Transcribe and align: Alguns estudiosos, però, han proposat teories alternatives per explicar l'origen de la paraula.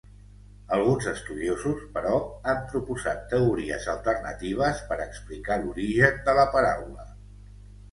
Alguns 0.77 1.03
estudiosos, 1.11 1.83
però, 1.97 2.13
han 2.53 2.63
proposat 2.71 3.21
teories 3.35 3.87
alternatives 3.95 4.83
per 4.89 4.99
explicar 5.07 5.61
l'origen 5.67 6.21
de 6.31 6.39
la 6.43 6.49
paraula. 6.59 7.09